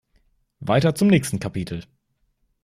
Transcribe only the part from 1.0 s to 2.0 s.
nächsten Kapitel.